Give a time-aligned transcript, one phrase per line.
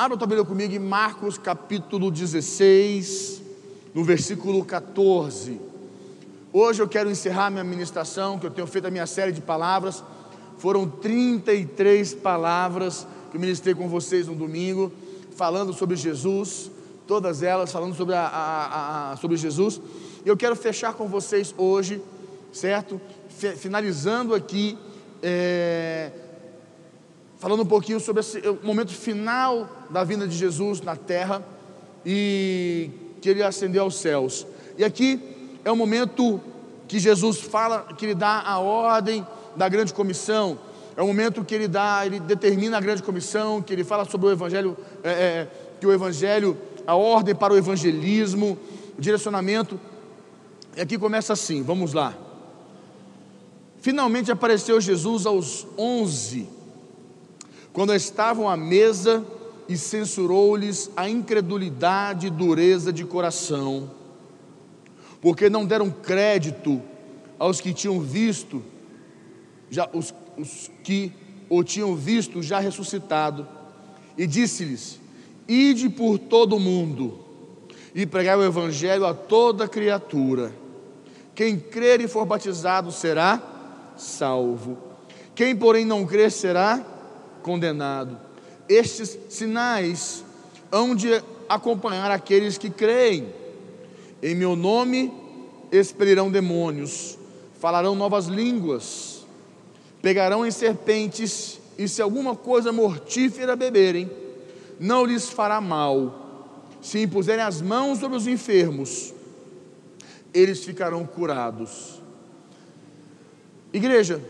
[0.00, 3.42] Abra tua Bíblia comigo em Marcos capítulo 16,
[3.94, 5.60] no versículo 14.
[6.50, 10.02] Hoje eu quero encerrar minha ministração, que eu tenho feito a minha série de palavras.
[10.56, 14.90] Foram 33 palavras que eu ministrei com vocês no domingo,
[15.36, 16.70] falando sobre Jesus,
[17.06, 19.82] todas elas falando sobre, a, a, a, sobre Jesus.
[20.24, 22.00] E eu quero fechar com vocês hoje,
[22.50, 22.98] certo?
[23.58, 24.78] Finalizando aqui,
[25.22, 26.10] é,
[27.40, 31.42] falando um pouquinho sobre esse, o momento final da vinda de Jesus na terra
[32.04, 34.46] e que ele ascendeu aos céus.
[34.76, 35.18] E aqui
[35.64, 36.38] é o momento
[36.86, 40.58] que Jesus fala, que ele dá a ordem da grande comissão.
[40.94, 44.26] É o momento que ele dá, ele determina a grande comissão, que ele fala sobre
[44.26, 45.48] o evangelho, é, é,
[45.80, 48.58] que o evangelho, a ordem para o evangelismo,
[48.98, 49.80] o direcionamento.
[50.76, 52.14] E aqui começa assim, vamos lá.
[53.80, 56.59] Finalmente apareceu Jesus aos onze
[57.72, 59.24] quando estavam à mesa
[59.68, 63.90] e censurou-lhes a incredulidade e dureza de coração,
[65.20, 66.82] porque não deram crédito
[67.38, 68.62] aos que tinham visto,
[69.70, 71.12] já os, os que
[71.48, 73.46] o tinham visto já ressuscitado,
[74.18, 74.98] e disse-lhes:
[75.46, 77.18] Ide por todo o mundo
[77.94, 80.52] e pregai o evangelho a toda criatura.
[81.34, 83.40] Quem crer e for batizado será
[83.96, 84.76] salvo.
[85.34, 86.84] Quem, porém, não crer será
[87.42, 88.18] condenado.
[88.68, 90.24] Estes sinais
[90.70, 93.32] hão de acompanhar aqueles que creem.
[94.22, 95.12] Em meu nome
[95.72, 97.18] expelirão demônios,
[97.58, 99.26] falarão novas línguas,
[100.02, 104.10] pegarão em serpentes, e se alguma coisa mortífera beberem,
[104.78, 106.58] não lhes fará mal.
[106.80, 109.12] Se impuserem as mãos sobre os enfermos,
[110.32, 112.00] eles ficarão curados.
[113.72, 114.20] Igreja,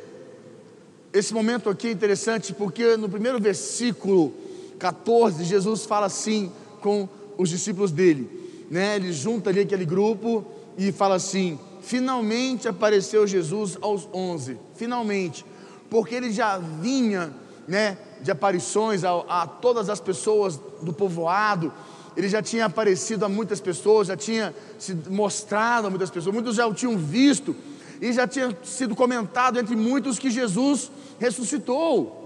[1.13, 4.33] esse momento aqui é interessante porque no primeiro versículo
[4.79, 8.29] 14, Jesus fala assim com os discípulos dele,
[8.71, 8.97] né?
[8.97, 10.45] Ele junta ali aquele grupo
[10.79, 15.45] e fala assim: finalmente apareceu Jesus aos onze, finalmente,
[15.91, 17.33] porque ele já vinha,
[17.67, 21.73] né, de aparições a, a todas as pessoas do povoado,
[22.17, 26.57] ele já tinha aparecido a muitas pessoas, já tinha se mostrado a muitas pessoas, muitos
[26.57, 27.55] já o tinham visto,
[28.01, 32.19] e já tinha sido comentado entre muitos que Jesus ressuscitou.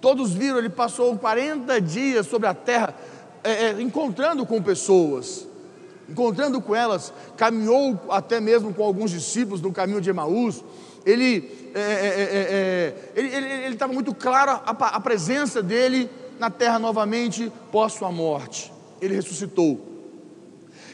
[0.00, 2.94] Todos viram, ele passou 40 dias sobre a terra,
[3.42, 5.46] é, é, encontrando com pessoas,
[6.08, 10.62] encontrando com elas, caminhou até mesmo com alguns discípulos no caminho de Emaús.
[11.04, 16.08] Ele é, é, é, é ele estava muito claro a, a presença dele
[16.38, 18.72] na terra novamente pós sua morte.
[19.00, 19.91] Ele ressuscitou.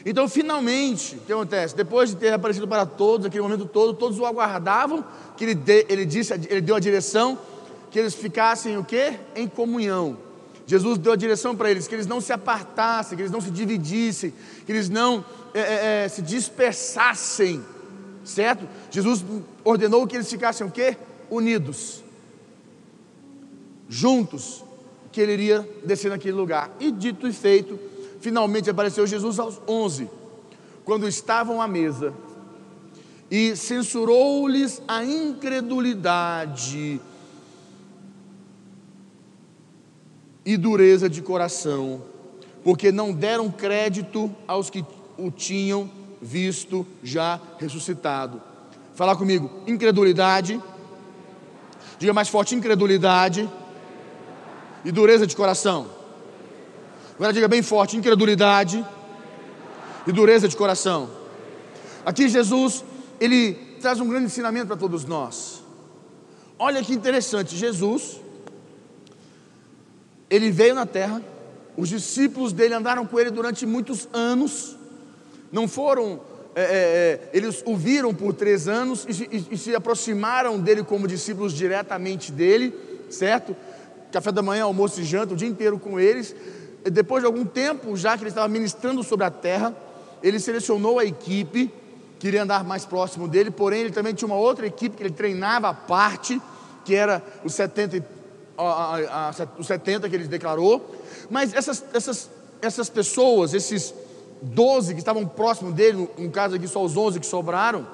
[0.05, 1.75] Então, finalmente, o que acontece?
[1.75, 5.03] Depois de ter aparecido para todos, aquele momento todo, todos o aguardavam,
[5.35, 7.37] que ele, ele disse, ele deu a direção,
[7.91, 9.19] que eles ficassem o quê?
[9.35, 10.17] Em comunhão.
[10.65, 13.49] Jesus deu a direção para eles, que eles não se apartassem, que eles não se
[13.49, 14.31] dividissem,
[14.65, 17.63] que eles não é, é, é, se dispersassem,
[18.23, 18.67] certo?
[18.91, 19.25] Jesus
[19.63, 20.95] ordenou que eles ficassem o quê?
[21.29, 22.03] Unidos,
[23.87, 24.63] juntos,
[25.11, 26.69] que ele iria descer naquele lugar.
[26.79, 27.79] E dito e feito,
[28.19, 30.09] finalmente apareceu Jesus aos onze,
[30.83, 32.13] quando estavam à mesa,
[33.29, 36.99] e censurou-lhes a incredulidade
[40.43, 42.01] e dureza de coração,
[42.63, 44.83] porque não deram crédito aos que
[45.17, 45.89] o tinham
[46.21, 48.41] visto já ressuscitado.
[48.95, 50.59] Fala comigo, incredulidade,
[51.99, 53.49] diga mais forte: incredulidade
[54.83, 55.98] e dureza de coração.
[57.19, 58.85] Agora diga bem forte: incredulidade
[60.07, 61.09] e dureza de coração.
[62.05, 62.81] Aqui Jesus,
[63.19, 65.61] ele traz um grande ensinamento para todos nós.
[66.57, 68.21] Olha que interessante, Jesus,
[70.29, 71.21] ele veio na terra,
[71.75, 74.77] os discípulos dele andaram com ele durante muitos anos,
[75.51, 76.21] não foram,
[76.55, 80.83] é, é, é eles o viram por três anos e, e, e se aproximaram dele
[80.83, 82.73] como discípulos diretamente dele,
[83.09, 83.53] certo?
[84.09, 86.33] Café da manhã, almoço e janta, o dia inteiro com eles,
[86.83, 89.75] depois de algum tempo, já que ele estava ministrando sobre a terra,
[90.21, 91.71] ele selecionou a equipe,
[92.17, 95.69] queria andar mais próximo dele, porém ele também tinha uma outra equipe que ele treinava
[95.69, 96.41] à parte,
[96.85, 98.05] que era os 70,
[98.57, 100.95] a, a, a, os 70 que ele declarou.
[101.29, 102.29] Mas essas, essas,
[102.61, 103.93] essas pessoas, esses
[104.41, 107.87] 12 que estavam próximos dele, no caso aqui só os 11 que sobraram,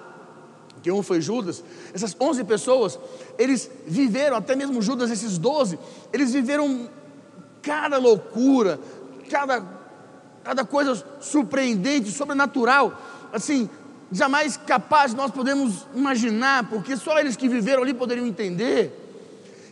[0.82, 1.64] que um foi Judas,
[1.94, 3.00] essas 11 pessoas,
[3.40, 5.80] eles viveram, até mesmo Judas, esses 12,
[6.14, 6.88] eles viveram
[7.66, 8.80] cada loucura,
[9.30, 9.66] cada,
[10.44, 12.94] cada coisa surpreendente, sobrenatural,
[13.34, 13.68] assim,
[14.12, 19.02] jamais capaz nós podemos imaginar, porque só eles que viveram ali poderiam entender.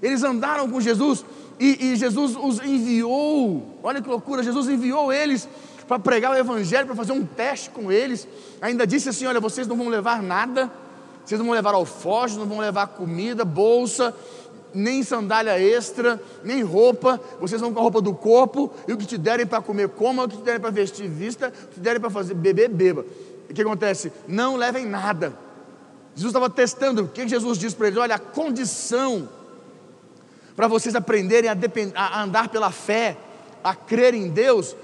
[0.01, 1.23] Eles andaram com Jesus
[1.59, 5.47] e, e Jesus os enviou, olha que loucura, Jesus enviou eles
[5.87, 8.27] para pregar o Evangelho, para fazer um teste com eles.
[8.61, 10.71] Ainda disse assim: Olha, vocês não vão levar nada,
[11.23, 14.15] vocês não vão levar alforjes, não vão levar comida, bolsa,
[14.73, 19.05] nem sandália extra, nem roupa, vocês vão com a roupa do corpo, e o que
[19.05, 21.79] te derem para comer, coma, o que te derem para vestir, vista, o que te
[21.79, 23.05] derem para fazer beber, beba.
[23.49, 24.11] O que acontece?
[24.27, 25.33] Não levem nada.
[26.15, 27.99] Jesus estava testando, o que Jesus disse para eles?
[27.99, 29.27] Olha, a condição
[30.55, 31.57] para vocês aprenderem a,
[31.95, 33.17] a, andar pela fé,
[33.63, 34.75] a crer em Deus,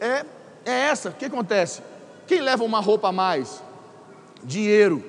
[0.00, 0.24] é,
[0.64, 1.10] é essa.
[1.10, 1.82] O que acontece?
[2.26, 3.62] Quem leva uma roupa a mais,
[4.42, 5.02] dinheiro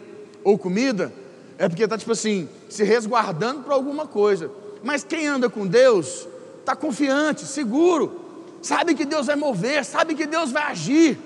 [0.43, 1.13] ou comida,
[1.59, 4.49] é porque está tipo assim, se resguardando para alguma coisa.
[4.81, 6.25] Mas quem anda com Deus,
[6.61, 8.17] está confiante, seguro,
[8.61, 11.19] sabe que Deus vai mover, sabe que Deus vai agir.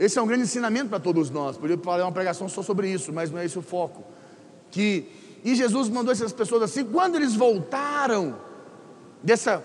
[0.00, 1.58] Esse é um grande ensinamento para todos nós.
[1.58, 4.02] Podia falar uma pregação só sobre isso, mas não é esse o foco.
[4.70, 5.06] Que
[5.44, 6.84] e Jesus mandou essas pessoas assim.
[6.84, 8.36] Quando eles voltaram
[9.22, 9.62] dessa,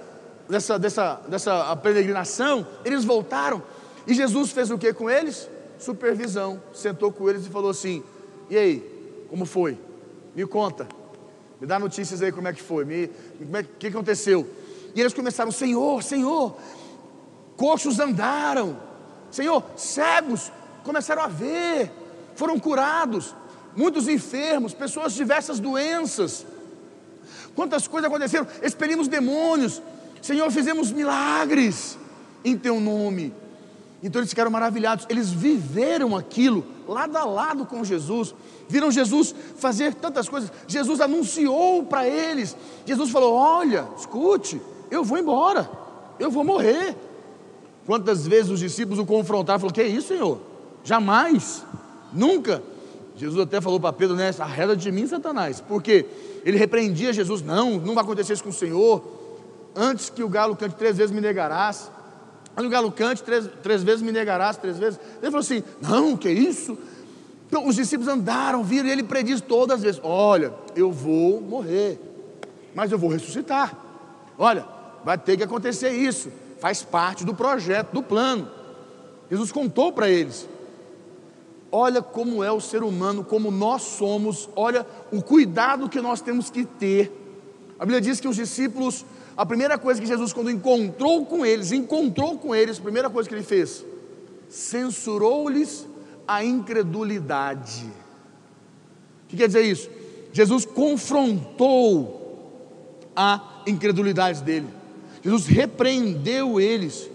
[0.49, 3.63] dessa, dessa, dessa peregrinação, eles voltaram.
[4.05, 5.49] E Jesus fez o que com eles?
[5.79, 6.61] Supervisão.
[6.73, 8.03] Sentou com eles e falou assim:
[8.49, 8.96] E aí,
[9.29, 9.77] como foi?
[10.35, 10.87] Me conta.
[11.59, 12.85] Me dá notícias aí como é que foi.
[12.85, 13.09] Me,
[13.39, 14.47] como é, que aconteceu?
[14.95, 16.55] E eles começaram: Senhor, Senhor,
[17.55, 18.77] coxos andaram.
[19.31, 20.51] Senhor, cegos
[20.83, 21.91] começaram a ver,
[22.35, 23.35] foram curados
[23.77, 26.45] muitos enfermos, pessoas diversas doenças.
[27.55, 28.47] Quantas coisas aconteceram?
[28.63, 29.81] Expelimos demônios,
[30.21, 31.97] Senhor, fizemos milagres
[32.43, 33.31] em Teu nome.
[34.01, 38.33] Então eles ficaram maravilhados, eles viveram aquilo lado a lado com Jesus,
[38.67, 40.51] viram Jesus fazer tantas coisas.
[40.67, 42.55] Jesus anunciou para eles.
[42.85, 45.69] Jesus falou: Olha, escute, eu vou embora,
[46.19, 46.95] eu vou morrer.
[47.85, 49.59] Quantas vezes os discípulos o confrontaram?
[49.59, 50.39] Falou: Que é isso, Senhor?
[50.83, 51.63] Jamais,
[52.13, 52.61] nunca.
[53.15, 54.29] Jesus até falou para Pedro, né?
[54.39, 55.59] Arreda de mim, Satanás.
[55.59, 56.05] Porque
[56.45, 59.03] ele repreendia Jesus, não, não vai acontecer isso com o Senhor.
[59.75, 61.91] Antes que o galo cante três vezes me negarás.
[62.57, 64.99] Que o galo cante três, três vezes me negarás, três vezes.
[65.21, 66.77] Ele falou assim: não, que isso?
[67.47, 71.99] Então os discípulos andaram, viram, e ele prediz todas as vezes: olha, eu vou morrer,
[72.73, 73.77] mas eu vou ressuscitar.
[74.37, 74.65] Olha,
[75.05, 76.31] vai ter que acontecer isso.
[76.59, 78.49] Faz parte do projeto, do plano.
[79.29, 80.47] Jesus contou para eles.
[81.71, 86.49] Olha como é o ser humano, como nós somos, olha o cuidado que nós temos
[86.49, 87.11] que ter.
[87.77, 89.05] A Bíblia diz que os discípulos,
[89.37, 93.29] a primeira coisa que Jesus, quando encontrou com eles, encontrou com eles, a primeira coisa
[93.29, 93.85] que ele fez,
[94.49, 95.87] censurou-lhes
[96.27, 97.85] a incredulidade.
[99.23, 99.89] O que quer dizer isso?
[100.33, 102.17] Jesus confrontou
[103.15, 104.67] a incredulidade dele.
[105.23, 107.07] Jesus repreendeu eles.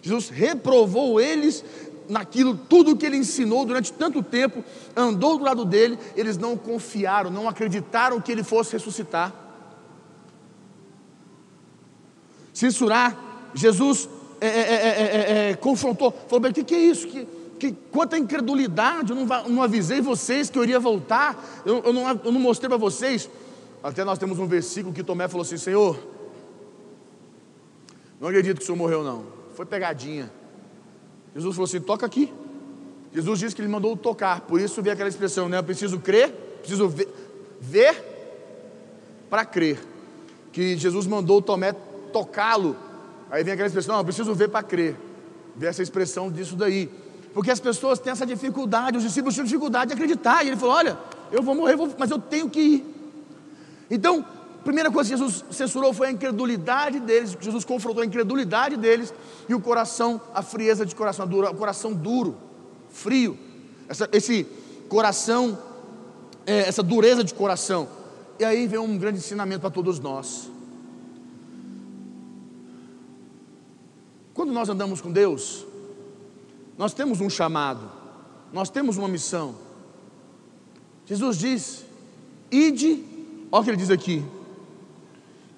[0.00, 1.62] Jesus reprovou eles
[2.08, 4.64] naquilo, tudo que ele ensinou durante tanto tempo,
[4.96, 9.49] andou do lado dele, eles não confiaram, não acreditaram que ele fosse ressuscitar.
[12.60, 13.18] Censurar,
[13.54, 14.06] Jesus
[14.38, 17.08] é, é, é, confrontou, falou: o que, é isso?
[17.08, 17.26] Que,
[17.58, 22.06] que, quanta incredulidade, eu não, não, avisei vocês que eu iria voltar, eu, eu, não,
[22.22, 23.30] eu não mostrei para vocês.
[23.82, 25.98] Até nós temos um versículo que Tomé falou assim: Senhor,
[28.20, 29.24] não acredito que o Senhor morreu, não,
[29.54, 30.30] foi pegadinha.
[31.34, 32.30] Jesus falou assim: toca aqui.
[33.10, 35.56] Jesus disse que ele mandou tocar, por isso veio aquela expressão, né?
[35.56, 37.08] Eu preciso crer, preciso ver,
[37.58, 38.04] ver
[39.30, 39.78] para crer.
[40.52, 41.74] Que Jesus mandou Tomé
[42.10, 42.76] tocá-lo.
[43.30, 44.96] Aí vem aquela expressão, não, eu preciso ver para crer.
[45.56, 46.90] Vê essa expressão disso daí.
[47.32, 50.44] Porque as pessoas têm essa dificuldade, os discípulos tinham dificuldade de acreditar.
[50.44, 50.98] E ele falou: Olha,
[51.30, 52.94] eu vou morrer, mas eu tenho que ir.
[53.90, 54.24] Então,
[54.60, 57.36] a primeira coisa que Jesus censurou foi a incredulidade deles.
[57.40, 59.12] Jesus confrontou a incredulidade deles
[59.48, 62.36] e o coração, a frieza de coração, o coração duro,
[62.90, 63.38] frio.
[63.88, 64.46] Essa, esse
[64.88, 65.58] coração,
[66.46, 67.88] é, essa dureza de coração.
[68.38, 70.50] E aí vem um grande ensinamento para todos nós.
[74.40, 75.66] Quando nós andamos com Deus,
[76.78, 77.86] nós temos um chamado,
[78.50, 79.54] nós temos uma missão.
[81.04, 81.84] Jesus diz:
[82.50, 83.04] ide,
[83.52, 84.24] olha o que ele diz aqui,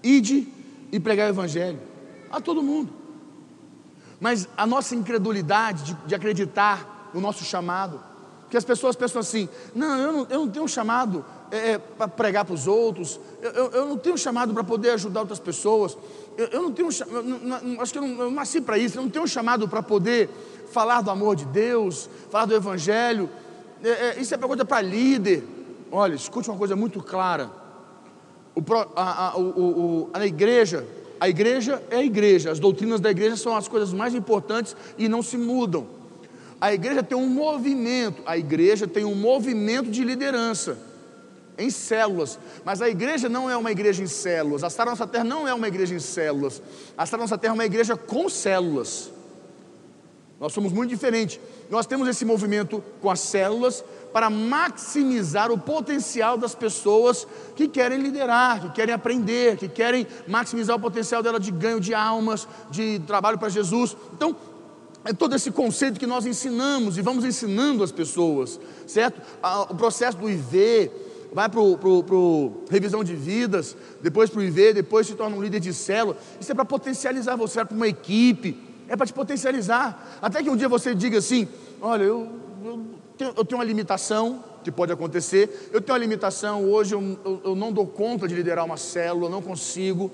[0.03, 0.49] Ide
[0.91, 1.79] e pregar o Evangelho
[2.29, 2.93] a todo mundo.
[4.19, 8.03] Mas a nossa incredulidade de, de acreditar no nosso chamado,
[8.53, 11.79] que as pessoas pensam assim: não, eu não, eu não tenho um chamado é, é
[11.79, 15.21] para pregar para os outros, eu, eu, eu, não tenho um chamado para poder ajudar
[15.21, 15.97] outras pessoas,
[16.37, 19.29] eu, não tenho um, acho que eu, não, nasci para isso, eu não tenho um
[19.29, 20.29] chamado para poder
[20.71, 23.29] falar do amor de Deus, falar do Evangelho,
[23.83, 25.43] é, é, isso é pergunta para líder.
[25.91, 27.63] Olha, escute uma coisa muito clara
[28.55, 28.63] o,
[28.97, 30.87] a, a, o, a igreja,
[31.19, 35.09] a igreja é a igreja, as doutrinas da igreja são as coisas mais importantes e
[35.09, 35.87] não se mudam.
[36.63, 40.79] A igreja tem um movimento, a igreja tem um movimento de liderança.
[41.59, 42.39] em células.
[42.65, 44.63] Mas a igreja não é uma igreja em células.
[44.63, 46.63] A Sara Nossa Terra não é uma igreja em células.
[46.97, 49.11] A Sara Nossa Terra é uma igreja com células.
[50.41, 51.39] Nós somos muito diferentes.
[51.69, 57.27] Nós temos esse movimento com as células para maximizar o potencial das pessoas
[57.57, 61.93] que querem liderar, que querem aprender, que querem maximizar o potencial dela de ganho de
[61.93, 63.97] almas, de trabalho para Jesus.
[64.15, 64.37] Então,
[65.05, 69.21] é todo esse conceito que nós ensinamos e vamos ensinando as pessoas, certo?
[69.69, 70.91] O processo do IV,
[71.33, 75.61] vai para o revisão de vidas, depois para o IV, depois se torna um líder
[75.61, 76.17] de célula.
[76.41, 78.57] Isso é para potencializar você, é para uma equipe,
[78.89, 80.19] é para te potencializar.
[80.21, 81.49] Até que um dia você diga assim:
[81.81, 82.29] olha, eu,
[82.65, 82.81] eu,
[83.17, 87.41] tenho, eu tenho uma limitação, que pode acontecer, eu tenho uma limitação, hoje eu, eu,
[87.45, 90.11] eu não dou conta de liderar uma célula, não consigo.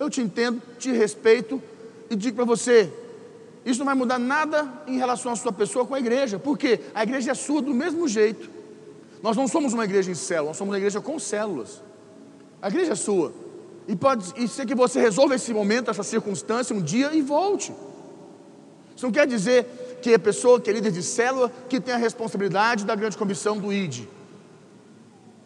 [0.00, 1.62] Eu te entendo, te respeito
[2.10, 2.92] e digo para você:
[3.64, 7.02] isso não vai mudar nada em relação à sua pessoa com a igreja, porque a
[7.02, 8.50] igreja é sua do mesmo jeito.
[9.22, 11.80] Nós não somos uma igreja em célula, nós somos uma igreja com células.
[12.60, 13.32] A igreja é sua.
[13.86, 17.72] E pode e ser que você resolva esse momento, essa circunstância, um dia e volte.
[18.96, 21.98] Isso não quer dizer que a pessoa que é líder de célula que tem a
[21.98, 24.06] responsabilidade da grande comissão do ID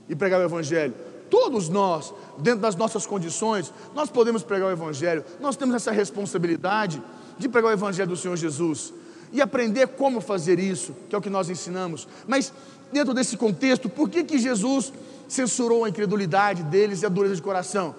[0.09, 0.95] e pregar o Evangelho.
[1.29, 7.03] Todos nós, dentro das nossas condições, nós podemos pregar o Evangelho, nós temos essa responsabilidade
[7.39, 8.93] de pregar o Evangelho do Senhor Jesus
[9.33, 12.07] e aprender como fazer isso, que é o que nós ensinamos.
[12.27, 12.53] Mas
[12.93, 14.93] dentro desse contexto, por que, que Jesus
[15.29, 17.95] censurou a incredulidade deles e a dureza de coração?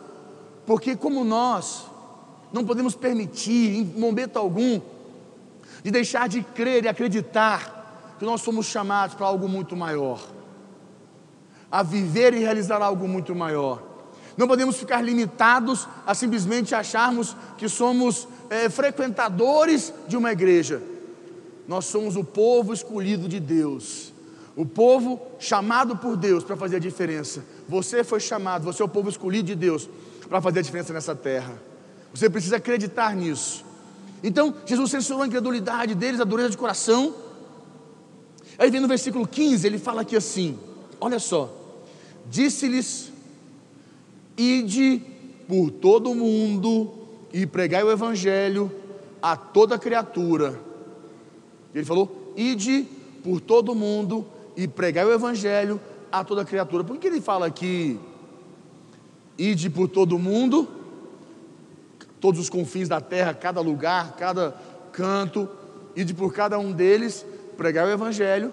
[0.65, 1.85] Porque, como nós,
[2.51, 4.81] não podemos permitir, em momento algum,
[5.83, 10.19] de deixar de crer e acreditar que nós somos chamados para algo muito maior,
[11.71, 13.83] a viver e realizar algo muito maior.
[14.35, 20.81] Não podemos ficar limitados a simplesmente acharmos que somos é, frequentadores de uma igreja.
[21.67, 24.13] Nós somos o povo escolhido de Deus
[24.57, 27.45] o povo chamado por Deus para fazer a diferença.
[27.69, 29.87] Você foi chamado, você é o povo escolhido de Deus
[30.27, 31.61] para fazer a diferença nessa terra.
[32.11, 33.63] Você precisa acreditar nisso.
[34.23, 37.13] Então, Jesus censurou a incredulidade deles, a dureza de coração.
[38.57, 40.57] Aí vem no versículo 15, ele fala aqui assim:
[40.99, 41.55] Olha só,
[42.25, 43.11] disse-lhes:
[44.35, 45.03] Ide
[45.47, 46.96] por todo o mundo
[47.37, 48.71] e pregai o evangelho
[49.21, 50.59] a toda criatura.
[51.73, 52.87] Ele falou: Ide
[53.23, 54.25] por todo mundo
[54.55, 55.79] e pregar o evangelho
[56.11, 56.83] a toda criatura.
[56.83, 57.99] Por que ele fala aqui,
[59.37, 60.67] ide por todo mundo,
[62.19, 64.59] todos os confins da terra, cada lugar, cada
[64.91, 65.47] canto,
[65.95, 67.23] ide por cada um deles,
[67.55, 68.51] pregar o evangelho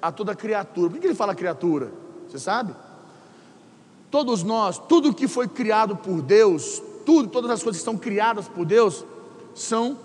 [0.00, 0.88] a toda criatura.
[0.88, 1.92] Por que ele fala criatura?
[2.26, 2.74] Você sabe?
[4.10, 8.48] Todos nós, tudo que foi criado por Deus, tudo, todas as coisas que são criadas
[8.48, 9.04] por Deus,
[9.54, 9.96] são,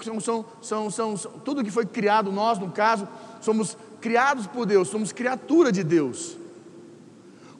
[0.00, 3.06] são, são, são, são tudo que foi criado, nós no caso,
[3.42, 6.36] somos criados por Deus, somos criatura de Deus.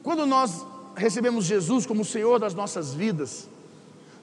[0.01, 0.65] Quando nós
[0.95, 3.47] recebemos Jesus como Senhor das nossas vidas,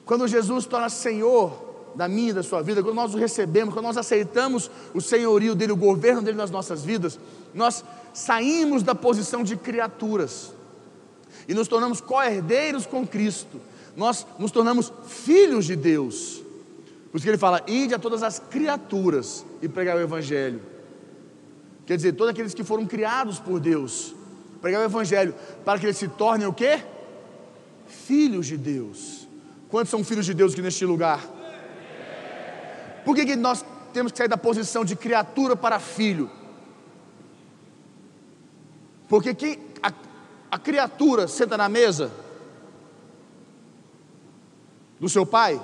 [0.05, 1.65] quando Jesus torna Senhor
[1.95, 5.55] da minha e da sua vida, quando nós o recebemos, quando nós aceitamos o senhorio
[5.55, 7.19] dele, o governo dele nas nossas vidas,
[7.53, 10.53] nós saímos da posição de criaturas
[11.47, 13.59] e nos tornamos co-herdeiros com Cristo.
[13.97, 16.43] Nós nos tornamos filhos de Deus.
[17.11, 20.61] Por isso que ele fala: ide a todas as criaturas e pregar o Evangelho.
[21.83, 24.13] Quer dizer, todos aqueles que foram criados por Deus,
[24.61, 25.33] pregar o Evangelho,
[25.65, 26.83] para que eles se tornem o quê?
[27.87, 29.27] Filhos de Deus.
[29.67, 31.27] Quantos são filhos de Deus aqui neste lugar?
[33.03, 36.29] Por que, que nós temos que sair da posição de criatura para filho?
[39.07, 39.91] Porque quem, a,
[40.51, 42.11] a criatura senta na mesa
[44.99, 45.61] do seu pai?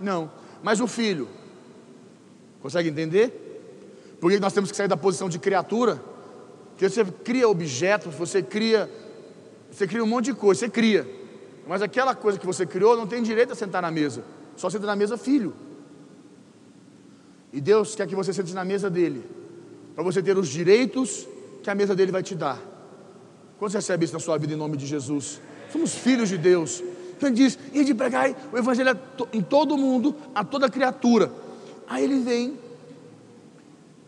[0.00, 0.30] Não,
[0.62, 1.28] mas o filho.
[2.60, 4.16] Consegue entender?
[4.20, 6.00] Por que nós temos que sair da posição de criatura?
[6.70, 8.90] Porque você cria objetos, você cria,
[9.70, 11.06] você cria um monte de coisa, você cria.
[11.66, 14.24] Mas aquela coisa que você criou não tem direito a sentar na mesa.
[14.56, 15.54] Só senta na mesa filho.
[17.52, 19.24] E Deus quer que você sente na mesa dele,
[19.94, 21.28] para você ter os direitos
[21.62, 22.58] que a mesa dele vai te dar.
[23.58, 25.40] Quando você recebe isso na sua vida em nome de Jesus?
[25.70, 26.82] Somos filhos de Deus.
[27.22, 28.98] Então ele diz: e de pregar o evangelho
[29.32, 31.30] em todo mundo, a toda criatura.
[31.88, 32.58] Aí ele vem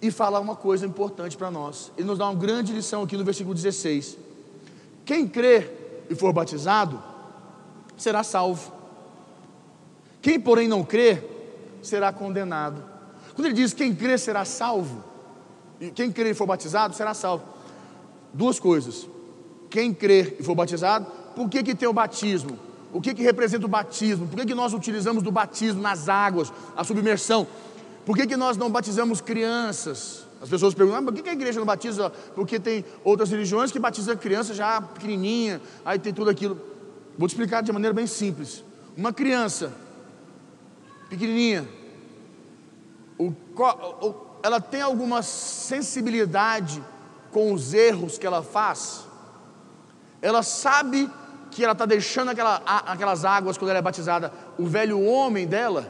[0.03, 1.93] e falar uma coisa importante para nós.
[1.97, 4.19] Ele nos dá uma grande lição aqui no versículo 16.
[5.05, 7.01] Quem crer e for batizado
[7.97, 8.73] será salvo.
[10.21, 12.83] Quem, porém, não crer será condenado.
[13.37, 15.05] Quando ele diz quem crer será salvo,
[15.81, 17.45] e quem crer e for batizado será salvo.
[18.33, 19.07] Duas coisas.
[19.71, 21.07] Quem crer e for batizado,
[21.37, 22.74] por que, que tem o batismo?
[22.95, 24.29] O que, que representa o batismo?
[24.29, 27.45] Por que, que nós utilizamos do batismo nas águas, a submersão?
[28.07, 30.25] Por que, que nós não batizamos crianças?
[30.41, 32.09] As pessoas perguntam, mas por que a igreja não batiza?
[32.37, 36.57] Porque tem outras religiões que batizam criança já pequenininha, aí tem tudo aquilo.
[37.19, 38.63] Vou te explicar de maneira bem simples.
[38.97, 39.73] Uma criança
[41.11, 41.69] pequenininha,
[43.19, 46.81] o, o, ela tem alguma sensibilidade
[47.33, 49.05] com os erros que ela faz?
[50.23, 51.11] Ela sabe
[51.55, 55.89] que ela está deixando aquela, aquelas águas quando ela é batizada, o velho homem dela?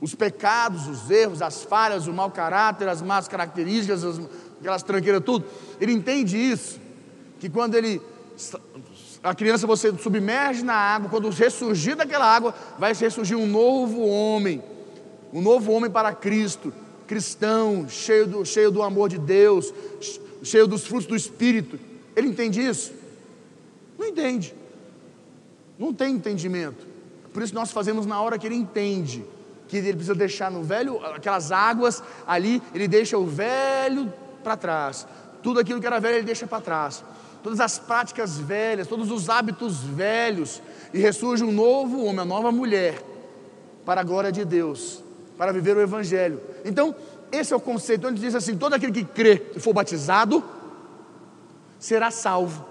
[0.00, 4.20] Os pecados, os erros, as falhas, o mau caráter, as más características, as,
[4.60, 5.44] aquelas tranqueiras, tudo.
[5.80, 6.78] Ele entende isso.
[7.40, 8.00] Que quando ele
[9.22, 14.62] a criança você submerge na água, quando ressurgir daquela água, vai ressurgir um novo homem,
[15.32, 16.72] um novo homem para Cristo,
[17.08, 19.74] cristão, cheio do, cheio do amor de Deus,
[20.42, 21.78] cheio dos frutos do Espírito.
[22.14, 22.92] Ele entende isso?
[24.06, 24.54] Não entende,
[25.76, 26.86] não tem entendimento.
[27.32, 29.24] Por isso nós fazemos na hora que ele entende,
[29.66, 34.12] que ele precisa deixar no velho, aquelas águas ali, ele deixa o velho
[34.44, 35.06] para trás,
[35.42, 37.02] tudo aquilo que era velho ele deixa para trás
[37.42, 40.60] todas as práticas velhas, todos os hábitos velhos,
[40.92, 43.00] e ressurge um novo homem, uma nova mulher,
[43.84, 45.00] para a glória de Deus,
[45.38, 46.40] para viver o Evangelho.
[46.64, 46.92] Então,
[47.30, 50.42] esse é o conceito, onde diz assim: todo aquele que crê e for batizado,
[51.78, 52.66] será salvo.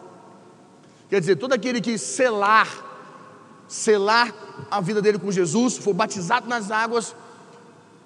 [1.10, 2.68] Quer dizer, todo aquele que selar,
[3.68, 4.34] selar
[4.72, 7.16] a vida dele com Jesus, for batizado nas águas,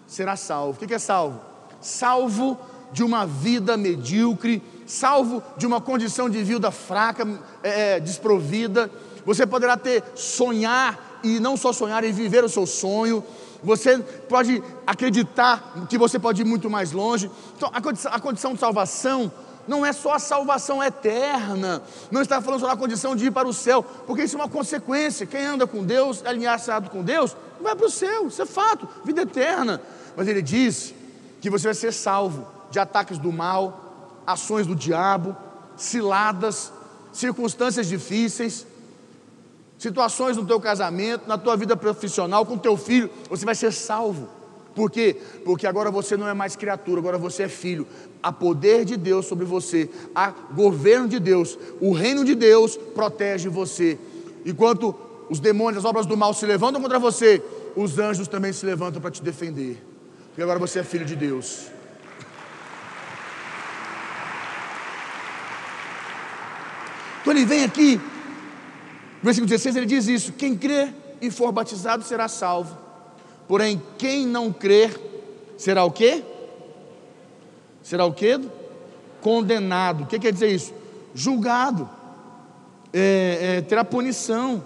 [0.05, 0.83] será salvo.
[0.83, 1.39] O que é salvo?
[1.79, 2.57] Salvo
[2.91, 7.25] de uma vida medíocre, salvo de uma condição de vida fraca,
[7.63, 8.91] é, é, desprovida.
[9.25, 13.23] Você poderá ter sonhar e não só sonhar e viver o seu sonho.
[13.63, 17.29] Você pode acreditar que você pode ir muito mais longe.
[17.55, 19.31] Então, a condição, a condição de salvação
[19.69, 23.47] não é só a salvação eterna, não está falando só da condição de ir para
[23.47, 25.27] o céu, porque isso é uma consequência.
[25.27, 29.21] Quem anda com Deus, alinhado com Deus, vai para o céu, isso é fato, vida
[29.21, 29.79] eterna.
[30.17, 30.91] Mas ele diz
[31.39, 35.37] que você vai ser salvo de ataques do mal, ações do diabo,
[35.77, 36.73] ciladas,
[37.13, 38.65] circunstâncias difíceis,
[39.77, 44.27] situações no teu casamento, na tua vida profissional, com teu filho, você vai ser salvo.
[44.75, 45.15] Por quê?
[45.43, 47.87] Porque agora você não é mais criatura, agora você é filho.
[48.21, 53.49] Há poder de Deus sobre você, há governo de Deus, o reino de Deus protege
[53.49, 53.97] você.
[54.45, 54.95] Enquanto
[55.29, 57.41] os demônios, as obras do mal se levantam contra você,
[57.75, 59.83] os anjos também se levantam para te defender.
[60.27, 61.67] Porque agora você é filho de Deus.
[67.21, 67.99] Então ele vem aqui,
[69.21, 70.89] versículo 16, ele diz isso: quem crê
[71.21, 72.88] e for batizado será salvo.
[73.49, 74.95] Porém, quem não crer
[75.57, 76.23] será o quê?
[77.81, 78.39] Será o quê?
[79.21, 80.03] Condenado.
[80.03, 80.71] O que quer dizer isso?
[81.15, 81.89] Julgado.
[82.93, 84.63] É, é, terá punição.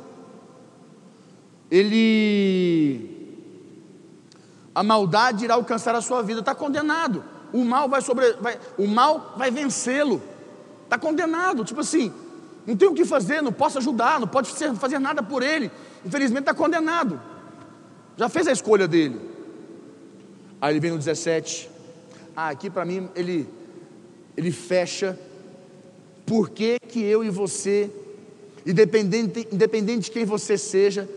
[1.71, 3.09] Ele.
[4.75, 6.41] A maldade irá alcançar a sua vida.
[6.41, 7.23] Está condenado.
[7.53, 8.33] O mal vai sobre.
[8.33, 10.21] Vai, o mal vai vencê-lo.
[10.83, 11.63] Está condenado.
[11.63, 12.11] Tipo assim,
[12.67, 15.71] não tem o que fazer, não posso ajudar, não pode fazer nada por ele.
[16.05, 17.31] Infelizmente está condenado.
[18.15, 19.19] Já fez a escolha dele.
[20.61, 21.69] Aí ele vem no 17.
[22.35, 23.47] Ah, aqui para mim ele,
[24.37, 25.17] ele fecha.
[26.25, 27.89] Por que, que eu e você,
[28.65, 31.09] independente, independente de quem você seja,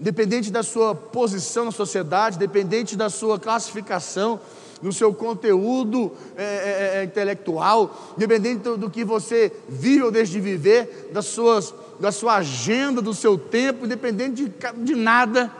[0.00, 4.40] independente da sua posição na sociedade, independente da sua classificação,
[4.80, 10.10] no seu conteúdo é, é, é, é intelectual, independente do, do, que você vive ou
[10.10, 15.52] deixa de viver, das suas, da sua agenda, do seu tempo, independente de, de nada,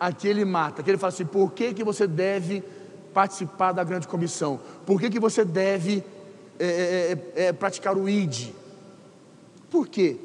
[0.00, 0.80] aqui ele mata.
[0.80, 2.64] Aqui ele fala assim: por que, que você deve
[3.12, 4.58] participar da grande comissão?
[4.86, 6.02] Por que, que você deve
[6.58, 8.48] é, é, praticar o ID?
[9.70, 10.16] Por quê?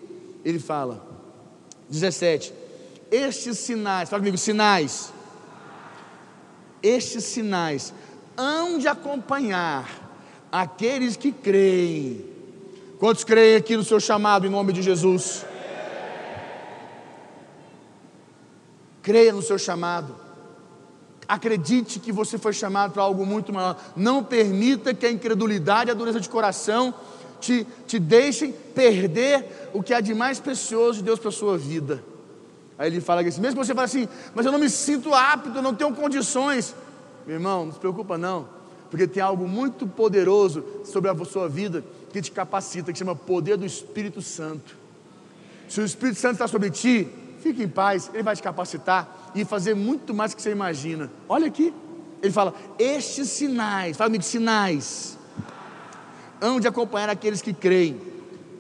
[0.46, 1.06] Ele fala,
[1.90, 2.54] 17:
[3.12, 5.14] estes sinais, fala comigo, sinais.
[6.82, 7.94] Estes sinais
[8.38, 9.90] hão de acompanhar
[10.52, 12.24] aqueles que creem.
[13.00, 15.46] Quantos creem aqui no seu chamado em nome de Jesus?
[19.06, 20.16] Creia no seu chamado.
[21.28, 23.80] Acredite que você foi chamado para algo muito maior.
[23.96, 26.92] Não permita que a incredulidade e a dureza de coração
[27.40, 31.56] te, te deixem perder o que há de mais precioso de Deus para a sua
[31.56, 32.04] vida.
[32.80, 35.56] Aí ele fala assim: mesmo que você fale assim, mas eu não me sinto apto,
[35.56, 36.74] eu não tenho condições.
[37.28, 38.48] Meu irmão, não se preocupa não,
[38.90, 43.56] porque tem algo muito poderoso sobre a sua vida que te capacita, que chama poder
[43.56, 44.76] do Espírito Santo.
[45.70, 47.08] Se o Espírito Santo está sobre ti,
[47.46, 51.12] fique em paz, ele vai te capacitar e fazer muito mais do que você imagina.
[51.30, 51.72] Olha aqui,
[52.24, 55.16] ele fala: estes sinais, fala comigo, sinais,
[56.42, 58.02] hão de acompanhar aqueles que creem.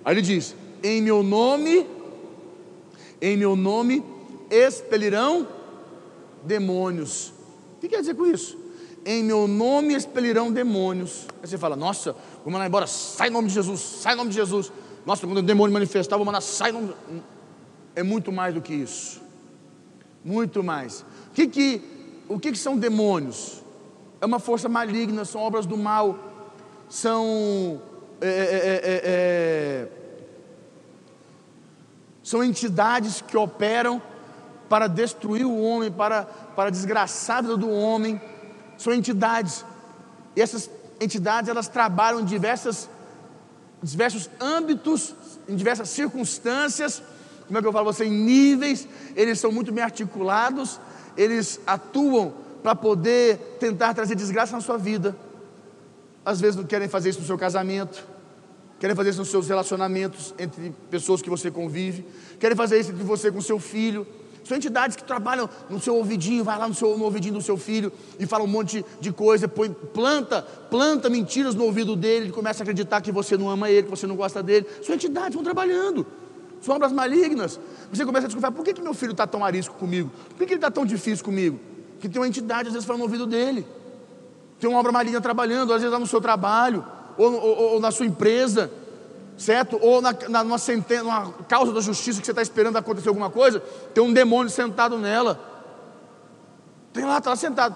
[0.03, 1.87] Aí ele diz: em meu nome,
[3.19, 4.03] em meu nome
[4.51, 5.47] expelirão
[6.43, 7.33] demônios
[7.81, 8.55] que quer dizer com isso?
[9.07, 11.27] em meu nome expelirão demônios.
[11.41, 14.31] Aí você fala, nossa, vou mandar embora, sai em nome de Jesus, sai em nome
[14.31, 14.71] de Jesus.
[15.05, 17.21] Nossa, quando o demônio manifestar, vou mandar, sai em nome de...
[17.95, 19.21] É muito mais do que isso.
[20.23, 21.01] Muito mais.
[21.01, 21.81] O que, que,
[22.27, 23.63] o que, que são demônios?
[24.19, 26.17] É uma força maligna, são obras do mal,
[26.89, 27.81] são.
[28.21, 29.87] É, é, é, é
[32.25, 34.01] são entidades que operam
[34.67, 38.19] para destruir o homem, para, para a do homem.
[38.79, 39.63] São entidades.
[40.35, 40.67] E essas
[40.99, 42.89] entidades elas trabalham em diversas,
[43.81, 45.13] diversos âmbitos,
[45.47, 47.03] em diversas circunstâncias.
[47.47, 48.05] Como é que eu falo você?
[48.05, 50.79] Em níveis, eles são muito bem articulados,
[51.17, 55.15] eles atuam para poder tentar trazer desgraça na sua vida.
[56.25, 58.03] Às vezes não querem fazer isso no seu casamento,
[58.79, 62.03] querem fazer isso nos seus relacionamentos entre pessoas que você convive,
[62.39, 64.07] querem fazer isso entre você com seu filho.
[64.43, 67.57] São entidades que trabalham no seu ouvidinho, vai lá no, seu, no ouvidinho do seu
[67.57, 72.33] filho e fala um monte de coisa, põe, planta, planta mentiras no ouvido dele, ele
[72.33, 74.67] começa a acreditar que você não ama ele, que você não gosta dele.
[74.83, 76.05] São entidades, vão trabalhando.
[76.65, 77.59] São obras malignas.
[77.93, 80.09] Você começa a desconfiar, por que, que meu filho está tão arisco comigo?
[80.29, 81.59] Por que, que ele está tão difícil comigo?
[81.99, 83.67] Que tem uma entidade, às vezes, falando no ouvido dele.
[84.59, 86.83] Tem uma obra maligna trabalhando, às vezes lá no seu trabalho,
[87.19, 88.71] ou, ou, ou na sua empresa,
[89.37, 89.77] certo?
[89.79, 93.29] Ou na, na, numa, sentença, numa causa da justiça que você está esperando acontecer alguma
[93.29, 93.59] coisa,
[93.93, 95.39] tem um demônio sentado nela.
[96.91, 97.75] Tem lá, está lá sentado.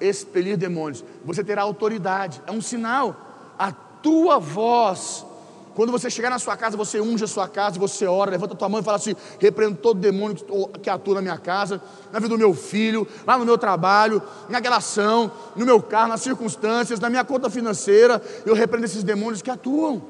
[0.00, 1.04] Expelir demônios.
[1.26, 2.40] Você terá autoridade.
[2.46, 3.54] É um sinal.
[3.58, 5.26] A tua voz.
[5.74, 8.56] Quando você chegar na sua casa, você unge a sua casa, você ora, levanta a
[8.56, 10.36] tua mão e fala assim: repreendo todo demônio
[10.80, 11.82] que atua na minha casa,
[12.12, 16.20] na vida do meu filho, lá no meu trabalho, na relação, no meu carro, nas
[16.20, 18.22] circunstâncias, na minha conta financeira.
[18.46, 20.00] Eu repreendo esses demônios que atuam.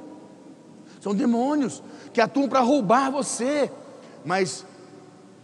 [1.01, 3.71] São demônios que atuam para roubar você.
[4.23, 4.67] Mas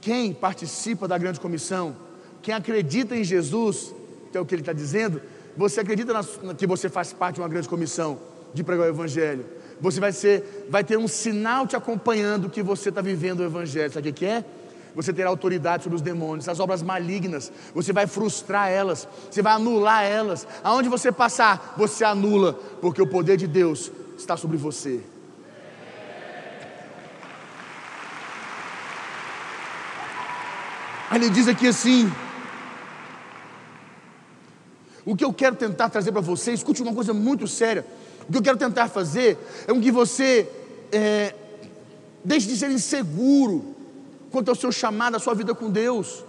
[0.02, 1.96] quem participa da grande comissão,
[2.42, 3.94] quem acredita em Jesus,
[4.30, 5.20] que é o que ele está dizendo,
[5.56, 8.18] você acredita na, que você faz parte de uma grande comissão
[8.52, 9.44] de pregar o Evangelho.
[9.80, 13.92] Você vai, ser, vai ter um sinal te acompanhando que você está vivendo o Evangelho.
[13.92, 14.44] Sabe o que é?
[14.94, 19.52] Você terá autoridade sobre os demônios, as obras malignas, você vai frustrar elas, você vai
[19.52, 20.46] anular elas.
[20.64, 25.00] Aonde você passar, você anula, porque o poder de Deus está sobre você.
[31.08, 32.10] Aí ele diz aqui assim:
[35.04, 37.84] o que eu quero tentar trazer para você, escute uma coisa muito séria.
[38.30, 40.48] O que eu quero tentar fazer é que você
[40.92, 41.34] é,
[42.24, 43.74] deixe de ser inseguro
[44.30, 46.24] quanto ao seu chamado, à sua vida com Deus.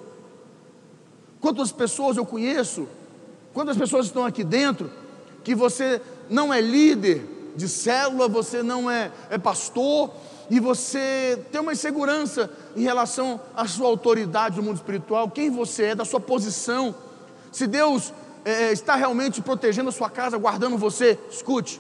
[1.39, 2.87] Quantas pessoas eu conheço,
[3.53, 4.89] quantas pessoas estão aqui dentro,
[5.43, 10.09] que você não é líder de célula, você não é, é pastor,
[10.49, 15.83] e você tem uma insegurança em relação à sua autoridade no mundo espiritual, quem você
[15.83, 16.95] é, da sua posição,
[17.51, 18.11] se Deus
[18.43, 21.79] é, está realmente protegendo a sua casa, guardando você, escute,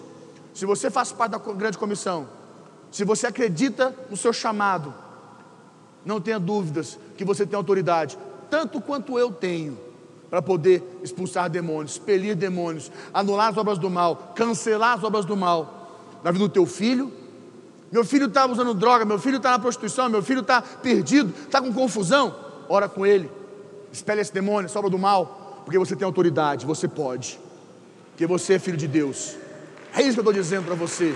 [0.53, 2.27] se você faz parte da grande comissão,
[2.91, 4.93] se você acredita no seu chamado,
[6.05, 8.17] não tenha dúvidas que você tem autoridade,
[8.49, 9.77] tanto quanto eu tenho,
[10.29, 15.35] para poder expulsar demônios, expelir demônios, anular as obras do mal, cancelar as obras do
[15.35, 17.11] mal na vida do teu filho,
[17.91, 21.61] meu filho está usando droga, meu filho está na prostituição, meu filho está perdido, está
[21.61, 22.33] com confusão.
[22.69, 23.29] Ora com ele,
[23.91, 27.37] espelha esse demônio, sobra do mal, porque você tem autoridade, você pode,
[28.11, 29.35] porque você é filho de Deus.
[29.93, 31.15] É isso que eu estou dizendo para você.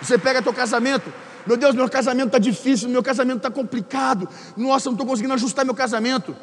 [0.00, 1.12] Você pega teu casamento,
[1.46, 5.64] meu Deus, meu casamento está difícil, meu casamento está complicado, nossa, não estou conseguindo ajustar
[5.64, 6.36] meu casamento.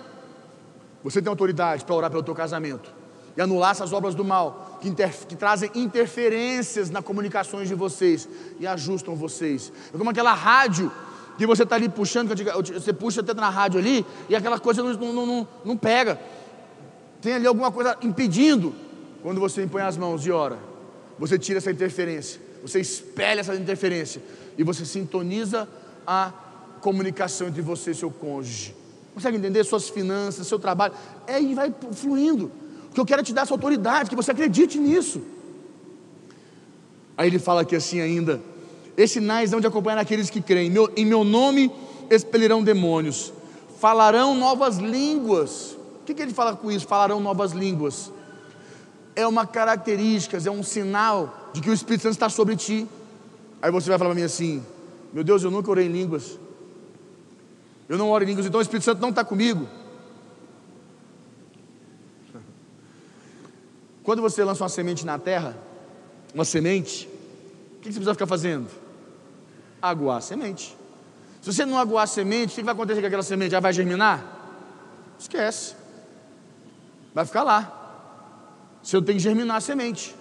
[1.03, 2.91] Você tem autoridade para orar pelo teu casamento
[3.35, 4.93] e anular essas obras do mal que,
[5.27, 8.27] que, trazem interferências nas comunicações de vocês
[8.59, 9.71] e ajustam vocês.
[9.93, 10.91] É como aquela rádio
[11.37, 12.29] que você está ali puxando,
[12.73, 16.19] você puxa até na rádio ali e aquela coisa não, não, não, não pega.
[17.23, 18.75] Tem ali alguma coisa impedindo.
[19.23, 20.59] Quando você impõe as mãos e ora,
[21.17, 24.21] você tira essa interferência, você espelha essa interferência
[24.57, 25.67] e você sintoniza
[26.05, 26.33] a
[26.81, 28.75] comunicação entre você e seu cônjuge.
[29.13, 30.93] Consegue entender suas finanças, seu trabalho?
[31.25, 32.51] É e vai fluindo
[32.93, 35.21] que eu quero te dar essa autoridade, que você acredite nisso.
[37.17, 38.41] Aí ele fala aqui assim ainda:
[38.97, 41.71] esses sinais não de acompanhar aqueles que creem, meu, em meu nome
[42.09, 43.31] expelirão demônios,
[43.79, 45.77] falarão novas línguas.
[46.03, 46.85] O que, que ele fala com isso?
[46.85, 48.11] Falarão novas línguas.
[49.15, 52.85] É uma característica, é um sinal de que o Espírito Santo está sobre ti.
[53.61, 54.61] Aí você vai falar para mim assim:
[55.13, 56.37] Meu Deus, eu nunca orei em línguas.
[57.87, 59.65] Eu não oro em línguas, então o Espírito Santo não está comigo.
[64.03, 65.57] Quando você lança uma semente na terra,
[66.35, 67.07] uma semente,
[67.77, 68.67] o que você precisa ficar fazendo?
[69.81, 70.75] Aguar a semente.
[71.41, 73.51] Se você não aguar a semente, o que vai acontecer com aquela semente?
[73.51, 74.41] Já vai germinar?
[75.17, 75.82] esquece.
[77.13, 77.79] Vai ficar lá.
[78.81, 80.15] Você tem que germinar a semente.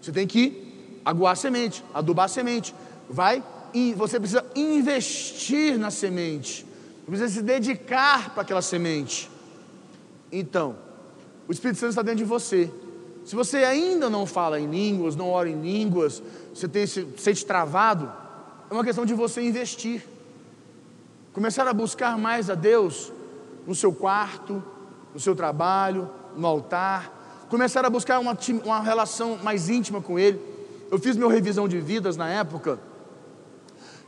[0.00, 2.74] Você tem que aguar a semente, adubar a semente.
[3.08, 3.42] Vai
[3.74, 6.66] e você precisa investir na semente.
[7.04, 9.30] Você precisa se dedicar para aquela semente.
[10.30, 10.76] Então,
[11.48, 12.70] o Espírito Santo está dentro de você.
[13.24, 17.46] Se você ainda não fala em línguas, não ora em línguas, você tem, se sente
[17.46, 18.10] travado,
[18.70, 20.04] é uma questão de você investir.
[21.32, 23.12] Começar a buscar mais a Deus
[23.66, 24.62] no seu quarto,
[25.12, 27.46] no seu trabalho, no altar.
[27.48, 30.40] Começar a buscar uma, uma relação mais íntima com Ele.
[30.90, 32.78] Eu fiz minha revisão de vidas na época.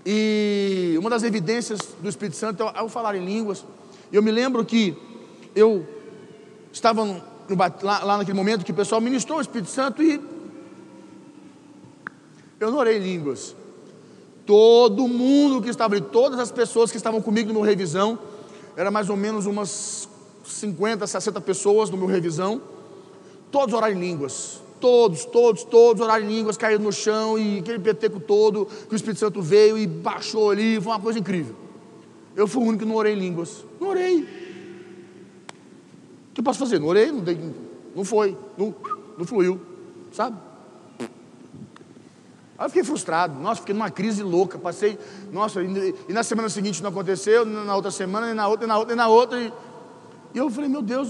[0.04, 3.64] E uma das evidências do Espírito Santo é o falar em línguas.
[4.12, 4.96] Eu me lembro que
[5.54, 5.86] eu
[6.72, 7.22] estava no,
[7.82, 10.20] lá, lá, naquele momento que o pessoal ministrou o Espírito Santo e
[12.60, 13.56] eu não orei em línguas.
[14.46, 18.18] Todo mundo que estava ali, todas as pessoas que estavam comigo no meu revisão,
[18.76, 20.08] era mais ou menos umas
[20.44, 22.60] 50, 60 pessoas no meu revisão,
[23.50, 24.62] todos oraram em línguas.
[24.80, 28.96] Todos, todos, todos oraram em línguas, caíram no chão e aquele peteco todo, que o
[28.96, 31.54] Espírito Santo veio e baixou ali, foi uma coisa incrível.
[32.36, 33.64] Eu fui o único que não orei em línguas.
[33.80, 34.22] Não orei.
[36.30, 36.78] O que eu posso fazer?
[36.78, 37.38] Não orei, não, dei,
[37.94, 38.74] não foi, não,
[39.16, 39.60] não fluiu,
[40.12, 40.36] sabe?
[42.58, 44.98] Aí eu fiquei frustrado, nossa, fiquei numa crise louca, passei,
[45.32, 48.68] nossa, e, e na semana seguinte não aconteceu, na outra semana, e na outra, e
[48.68, 49.52] na outra, e na outra, e,
[50.34, 51.08] e eu falei, meu Deus,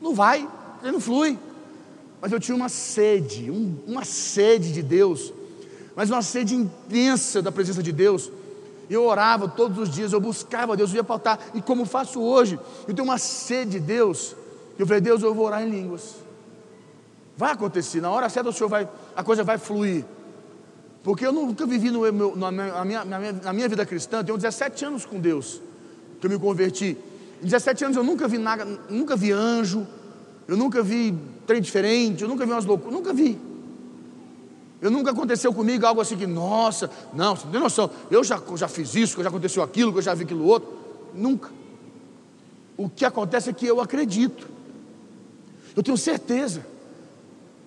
[0.00, 0.48] não vai,
[0.82, 1.38] ele não flui.
[2.20, 5.32] Mas eu tinha uma sede, um, uma sede de Deus,
[5.94, 8.30] mas uma sede intensa da presença de Deus.
[8.90, 12.58] Eu orava todos os dias, eu buscava Deus, eu ia pautar, e como faço hoje,
[12.88, 14.34] eu tenho uma sede de Deus.
[14.76, 16.16] Eu falei, Deus, eu vou orar em línguas.
[17.36, 20.04] Vai acontecer, na hora certa o Senhor vai, a coisa vai fluir.
[21.02, 24.24] Porque eu nunca vivi no meu, na, minha, na, minha, na minha vida cristã, eu
[24.24, 25.62] tenho 17 anos com Deus,
[26.20, 26.98] que eu me converti.
[27.42, 29.86] Em 17 anos eu nunca vi nada, nunca vi anjo,
[30.46, 33.38] eu nunca vi trem diferente, eu nunca vi umas loucuras, nunca vi.
[34.80, 38.40] Eu nunca aconteceu comigo algo assim que, nossa, não, você não tem noção, eu já,
[38.56, 40.70] já fiz isso, que já aconteceu aquilo, que eu já vi aquilo outro.
[41.14, 41.50] Nunca.
[42.76, 44.48] O que acontece é que eu acredito.
[45.76, 46.64] Eu tenho certeza.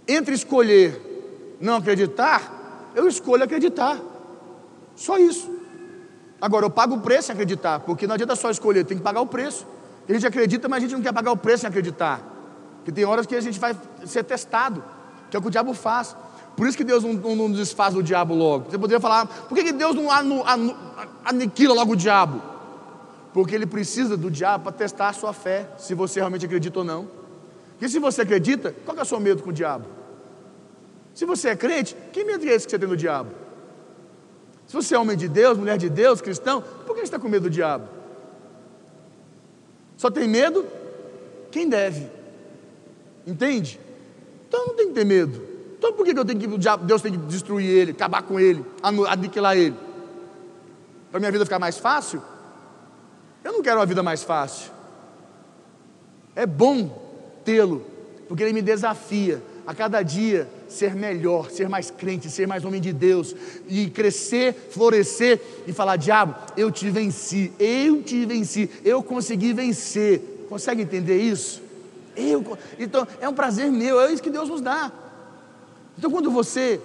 [0.07, 4.01] Entre escolher não acreditar, eu escolho acreditar.
[4.95, 5.49] Só isso.
[6.43, 9.21] Agora, eu pago o preço em acreditar, porque não adianta só escolher, tem que pagar
[9.21, 9.65] o preço.
[10.09, 12.19] A gente acredita, mas a gente não quer pagar o preço em acreditar.
[12.79, 13.73] Porque tem horas que a gente vai
[14.05, 14.83] ser testado,
[15.29, 16.13] que é o que o diabo faz.
[16.57, 18.69] Por isso que Deus não, não, não desfaz o diabo logo.
[18.69, 20.75] Você poderia falar, por que, que Deus não anu, anu,
[21.23, 22.41] aniquila logo o diabo?
[23.33, 26.83] Porque ele precisa do diabo para testar a sua fé, se você realmente acredita ou
[26.83, 27.07] não.
[27.69, 29.85] Porque se você acredita, qual é o seu medo com o diabo?
[31.13, 33.42] Se você é crente, que medo é esse que você tem do diabo?
[34.73, 37.29] Se você é homem de Deus, mulher de Deus, cristão, por que você está com
[37.29, 37.87] medo do diabo?
[39.95, 40.65] Só tem medo
[41.51, 42.09] quem deve.
[43.27, 43.79] Entende?
[44.47, 45.47] Então não tem que ter medo.
[45.77, 46.47] Então por que eu tenho que,
[46.87, 49.75] Deus tem que destruir ele, acabar com ele, aniquilar ele?
[51.11, 52.19] Para minha vida ficar mais fácil?
[53.43, 54.71] Eu não quero uma vida mais fácil.
[56.35, 56.99] É bom
[57.45, 57.85] tê-lo,
[58.27, 62.81] porque ele me desafia a cada dia ser melhor, ser mais crente, ser mais homem
[62.81, 63.35] de Deus
[63.67, 70.45] e crescer, florescer e falar: diabo, eu te venci, eu te venci, eu consegui vencer.
[70.49, 71.61] Consegue entender isso?
[72.15, 74.91] Eu, então, é um prazer meu, é isso que Deus nos dá.
[75.97, 76.79] Então, quando você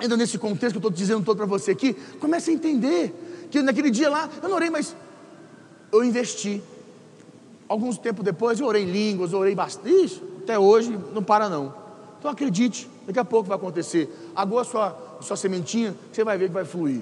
[0.00, 3.14] entra nesse contexto que eu estou dizendo todo para você aqui, comece a entender
[3.50, 4.94] que naquele dia lá, eu não orei, mas
[5.92, 6.62] eu investi.
[7.68, 10.22] Alguns tempo depois, eu orei línguas, eu orei bastante.
[10.42, 11.85] Até hoje, não para não.
[12.18, 14.10] Então, acredite, daqui a pouco vai acontecer.
[14.34, 17.00] Agora, sua, sua sementinha, você vai ver que vai fluir.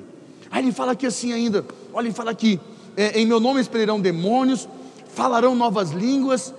[0.50, 2.60] Aí ele fala aqui assim ainda, olha, ele fala aqui,
[2.96, 4.68] é, em meu nome expelirão demônios,
[5.08, 6.54] falarão novas línguas,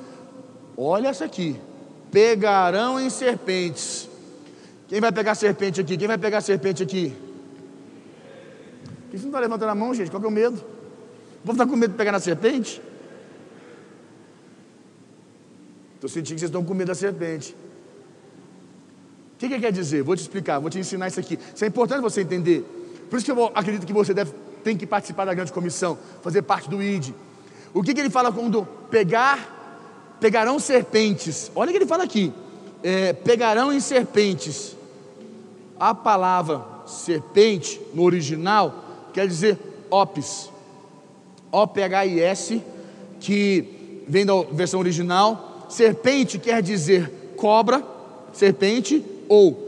[0.77, 1.55] Olha essa aqui.
[2.11, 4.09] Pegarão em serpentes.
[4.87, 5.97] Quem vai pegar serpente aqui?
[5.97, 7.15] Quem vai pegar serpente aqui?
[9.03, 10.11] Por que você não está levantando a mão, gente?
[10.11, 10.63] Qual que é o medo?
[11.43, 12.81] Vou estar com medo de pegar na serpente?
[15.95, 17.55] Estou sentindo que vocês estão com medo da serpente.
[19.35, 20.01] O que, que quer dizer?
[20.01, 21.37] Vou te explicar, vou te ensinar isso aqui.
[21.53, 22.65] Isso é importante você entender.
[23.09, 24.31] Por isso que eu acredito que você deve,
[24.63, 27.09] tem que participar da grande comissão, fazer parte do ID.
[27.73, 29.55] O que, que ele fala quando pegar
[30.19, 31.51] pegarão serpentes.
[31.55, 32.33] Olha o que ele fala aqui:
[32.83, 34.75] é, pegarão em serpentes.
[35.79, 39.57] A palavra serpente no original quer dizer
[39.89, 40.49] opis,
[41.51, 42.61] O-P-H-I-S,
[43.19, 45.67] que vem da versão original.
[45.69, 47.83] Serpente quer dizer cobra,
[48.31, 49.65] serpente, ou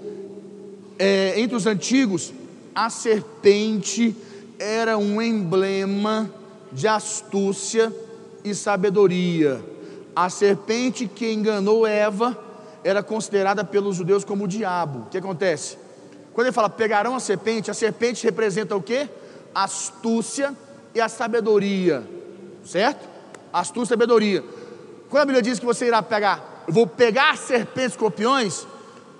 [1.00, 2.34] é, entre os antigos,
[2.74, 4.16] a serpente
[4.60, 6.30] era um emblema
[6.72, 7.94] de astúcia
[8.44, 9.64] e sabedoria.
[10.16, 12.38] A serpente que enganou Eva
[12.84, 15.00] era considerada pelos judeus como o diabo.
[15.00, 15.78] O que acontece?
[16.34, 19.08] Quando ele fala pegarão a serpente, a serpente representa o que?
[19.54, 20.56] Astúcia
[20.94, 22.04] e a sabedoria,
[22.64, 23.08] certo?
[23.52, 24.44] Astúcia e sabedoria.
[25.10, 28.68] Quando a Bíblia diz que você irá pegar, eu vou pegar serpentes e escorpiões,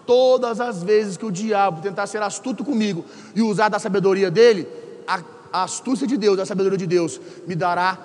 [0.08, 4.66] todas as vezes que o diabo tentar ser astuto comigo e usar da sabedoria dele,
[5.06, 5.20] a,
[5.52, 7.98] a astúcia de Deus, a sabedoria de Deus, me dará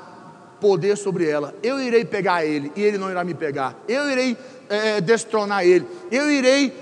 [0.60, 1.54] poder sobre ela.
[1.62, 3.76] Eu irei pegar ele e ele não irá me pegar.
[3.88, 4.36] Eu irei
[4.68, 5.86] é, destronar ele.
[6.10, 6.72] Eu irei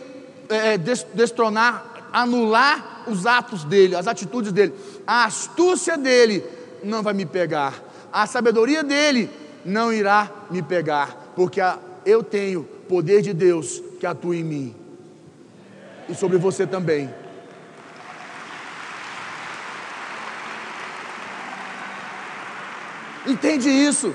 [0.48, 4.74] é, destronar, anular os atos dele, as atitudes dele.
[5.06, 6.42] A astúcia dele
[6.82, 7.82] não vai me pegar.
[8.12, 9.30] A sabedoria dele
[9.64, 14.79] não irá me pegar, porque a, eu tenho poder de Deus que atua em mim
[16.10, 17.08] e sobre você também.
[23.26, 24.14] Entende isso?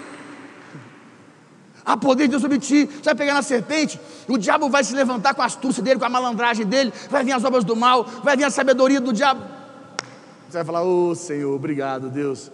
[1.85, 2.85] Há poder de Deus sobre ti.
[2.85, 6.05] Você vai pegar na serpente, o diabo vai se levantar com a astúcia dele, com
[6.05, 9.41] a malandragem dele, vai vir as obras do mal, vai vir a sabedoria do diabo.
[10.49, 12.51] Você vai falar: Ô oh, Senhor, obrigado, Deus.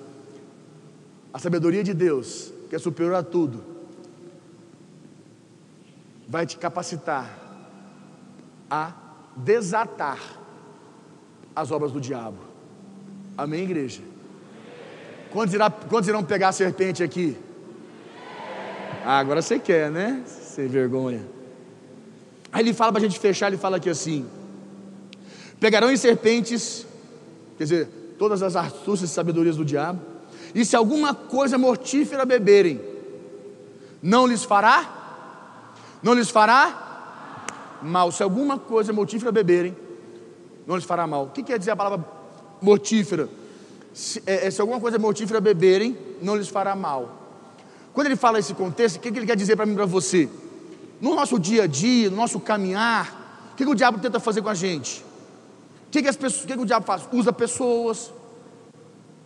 [1.33, 3.63] A sabedoria de Deus, que é superior a tudo,
[6.27, 7.39] vai te capacitar
[8.69, 8.91] a
[9.35, 10.19] desatar
[11.55, 12.37] as obras do diabo.
[13.37, 14.01] Amém, igreja?
[15.31, 17.37] Quantos, irá, quantos irão pegar a serpente aqui?
[19.05, 20.23] Ah, agora você quer, né?
[20.25, 21.25] Sem vergonha.
[22.51, 24.27] Aí ele fala para a gente fechar, ele fala aqui assim:
[25.59, 26.85] pegarão em serpentes,
[27.57, 27.87] quer dizer,
[28.19, 30.01] todas as astúcias e sabedorias do diabo,
[30.53, 32.81] e se alguma coisa mortífera beberem,
[34.03, 34.97] não lhes fará?
[36.03, 36.90] Não lhes fará?
[37.81, 38.11] Mal.
[38.11, 39.75] Se alguma coisa mortífera beberem,
[40.65, 41.25] não lhes fará mal.
[41.25, 42.05] O que quer dizer a palavra
[42.61, 43.29] mortífera?
[43.93, 47.21] Se, é, é se alguma coisa mortífera beberem, não lhes fará mal.
[47.93, 49.85] Quando ele fala esse contexto, o que, que ele quer dizer para mim e para
[49.85, 50.29] você?
[50.99, 54.41] No nosso dia a dia, no nosso caminhar, o que, que o diabo tenta fazer
[54.41, 55.03] com a gente?
[55.87, 57.07] O que, que, as pessoas, o que, que o diabo faz?
[57.11, 58.13] Usa pessoas.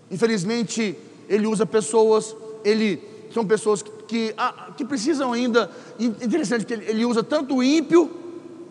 [0.10, 0.98] Infelizmente,
[1.30, 5.70] ele usa pessoas, ele são pessoas que, que, ah, que precisam ainda.
[6.00, 8.25] Interessante que ele, ele usa tanto o ímpio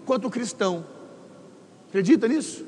[0.05, 0.85] quanto o cristão.
[1.89, 2.65] Acredita nisso?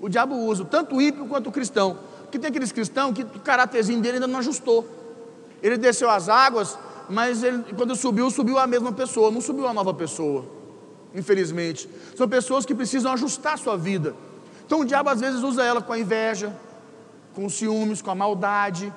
[0.00, 1.98] O diabo usa tanto o ímpio quanto o cristão.
[2.22, 4.86] Porque tem aqueles cristãos que o caráterzinho dele ainda não ajustou.
[5.62, 9.72] Ele desceu as águas, mas ele, quando subiu, subiu a mesma pessoa, não subiu a
[9.72, 10.44] nova pessoa.
[11.14, 11.88] Infelizmente.
[12.16, 14.14] São pessoas que precisam ajustar a sua vida.
[14.66, 16.54] Então o diabo às vezes usa ela com a inveja,
[17.34, 18.92] com os ciúmes, com a maldade,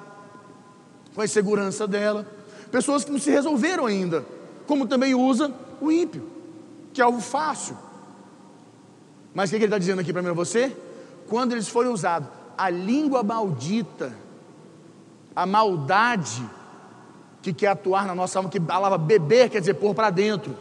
[1.13, 2.25] com a insegurança dela.
[2.71, 4.25] Pessoas que não se resolveram ainda.
[4.65, 6.36] Como também usa o ímpio
[6.97, 7.77] que é algo fácil.
[9.31, 10.75] Mas o que ele está dizendo aqui para mim você?
[11.27, 14.11] Quando eles forem usados, a língua maldita,
[15.35, 16.43] a maldade
[17.39, 20.57] que quer atuar na nossa alma, que a palavra beber quer dizer pôr para dentro.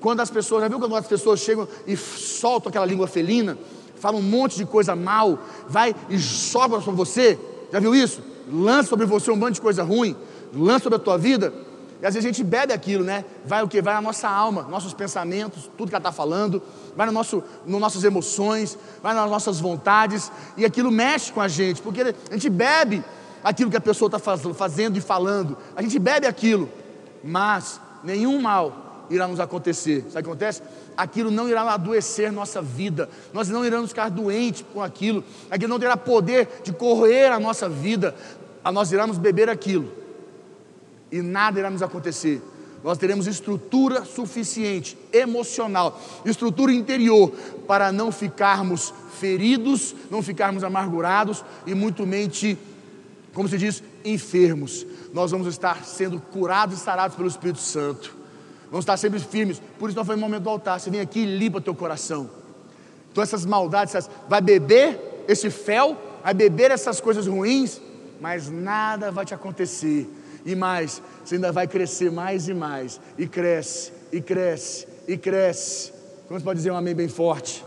[0.00, 3.56] Quando as pessoas, já viu quando as pessoas chegam e soltam aquela língua felina,
[3.94, 7.38] falam um monte de coisa mal, vai e sobra sobre você,
[7.72, 8.20] já viu isso?
[8.52, 10.16] Lança sobre você um monte de coisa ruim,
[10.52, 11.54] lança sobre a tua vida,
[12.02, 13.24] e às vezes a gente bebe aquilo, né?
[13.44, 13.82] Vai o que?
[13.82, 16.62] Vai na nossa alma, nossos pensamentos, tudo que ela está falando,
[16.96, 21.48] vai no nosso, nas nossas emoções, vai nas nossas vontades, e aquilo mexe com a
[21.48, 23.04] gente, porque a gente bebe
[23.44, 26.70] aquilo que a pessoa está faz, fazendo e falando, a gente bebe aquilo,
[27.22, 30.06] mas nenhum mal irá nos acontecer.
[30.08, 30.62] Sabe o que acontece?
[30.96, 35.78] Aquilo não irá adoecer nossa vida, nós não iremos ficar doentes com aquilo, aquilo não
[35.78, 38.14] terá poder de corroer a nossa vida,
[38.72, 40.00] nós iremos beber aquilo
[41.10, 42.42] e nada irá nos acontecer.
[42.82, 47.30] Nós teremos estrutura suficiente, emocional, estrutura interior,
[47.66, 52.56] para não ficarmos feridos, não ficarmos amargurados e muito mente,
[53.34, 54.86] como se diz, enfermos.
[55.12, 58.16] Nós vamos estar sendo curados e sarados pelo Espírito Santo.
[58.70, 59.60] Vamos estar sempre firmes.
[59.78, 60.80] Por isso nós falamos no momento do altar.
[60.80, 62.30] Você vem aqui e limpa teu coração.
[63.12, 67.80] Então essas maldades, essas, vai beber esse fel, vai beber essas coisas ruins,
[68.20, 70.08] mas nada vai te acontecer
[70.44, 75.92] e mais, você ainda vai crescer mais e mais, e cresce, e cresce, e cresce.
[76.26, 77.64] Como você pode dizer um amém bem forte?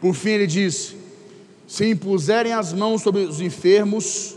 [0.00, 0.94] Por fim, ele diz:
[1.66, 4.36] Se impuserem as mãos sobre os enfermos,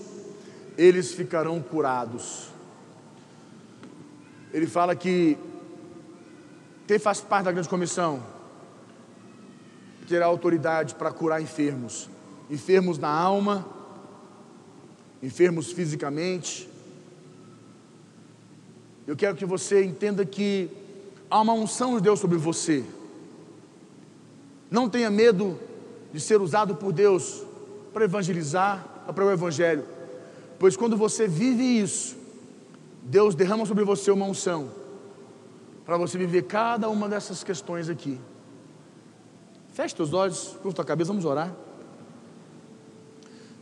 [0.77, 2.47] eles ficarão curados.
[4.53, 5.37] Ele fala que
[6.87, 8.38] quem faz parte da grande comissão?
[10.10, 12.10] Terá autoridade para curar enfermos,
[12.49, 13.66] enfermos na alma,
[15.22, 16.68] enfermos fisicamente.
[19.05, 20.70] Eu quero que você entenda que
[21.30, 22.84] há uma unção de Deus sobre você.
[24.70, 25.57] Não tenha medo
[26.12, 27.43] de ser usado por Deus
[27.93, 29.86] para evangelizar, para o Evangelho,
[30.60, 32.16] pois quando você vive isso,
[33.03, 34.70] Deus derrama sobre você uma unção
[35.86, 38.20] para você viver cada uma dessas questões aqui.
[39.80, 41.55] Feche teus olhos, curva tua cabeça, vamos orar.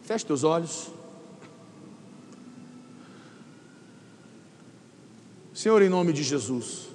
[0.01, 0.89] Feche teus olhos.
[5.53, 6.88] Senhor, em nome de Jesus.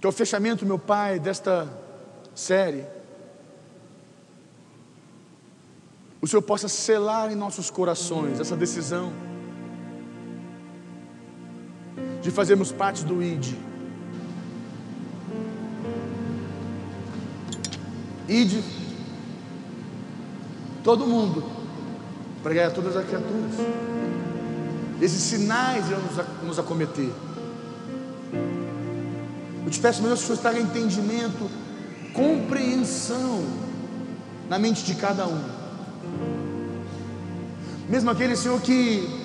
[0.00, 1.68] Que ao fechamento, meu Pai, desta
[2.36, 2.86] série,
[6.20, 9.12] o Senhor possa selar em nossos corações essa decisão
[12.20, 13.71] de fazermos parte do ID.
[18.32, 18.62] ID,
[20.82, 21.44] todo mundo,
[22.42, 23.52] pregar a todas as criaturas.
[25.00, 26.00] Esses sinais irão
[26.44, 27.10] nos acometer.
[29.64, 31.50] Eu te peço, meu Deus, que o Senhor traga entendimento,
[32.12, 33.44] compreensão
[34.48, 35.42] na mente de cada um.
[37.88, 39.22] Mesmo aquele Senhor que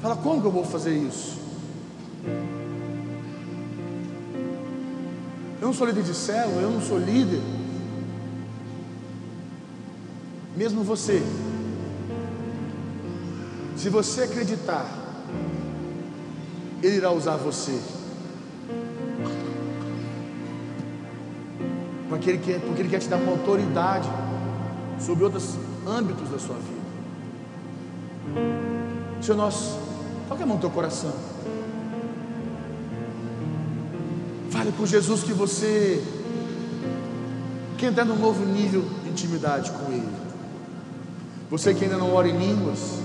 [0.00, 1.38] Fala, como que eu vou fazer isso?
[5.70, 7.40] Não sou líder de célula, eu não sou líder.
[10.56, 11.22] Mesmo você,
[13.76, 14.84] se você acreditar,
[16.82, 17.78] Ele irá usar você.
[22.08, 24.08] Porque ele, quer, porque ele quer te dar uma autoridade
[24.98, 25.56] sobre outros
[25.86, 26.80] âmbitos da sua vida.
[29.22, 29.78] Senhor, nós
[30.30, 31.12] Coloque a mão no teu coração.
[34.60, 36.04] Fale com Jesus que você
[37.78, 40.06] quer entrar num novo nível de intimidade com Ele.
[41.48, 42.98] Você que ainda não ora em línguas,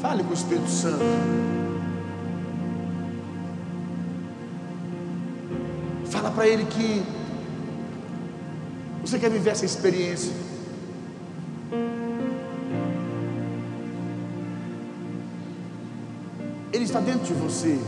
[0.00, 1.02] fale com o Espírito Santo.
[6.12, 7.02] Fala para Ele que
[9.00, 10.32] você quer viver essa experiência.
[16.72, 17.80] Ele está dentro de você.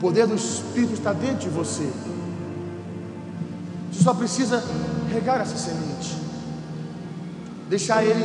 [0.00, 1.88] Poder do Espírito está dentro de você.
[3.92, 4.62] Você só precisa
[5.12, 6.16] regar essa semente,
[7.68, 8.24] deixar ele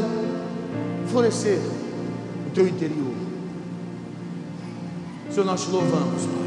[1.07, 1.59] florescer
[2.45, 3.13] no teu interior.
[5.30, 6.45] Senhor, nós te louvamos, Pai.